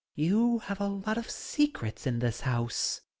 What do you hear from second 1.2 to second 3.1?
secrets in this house.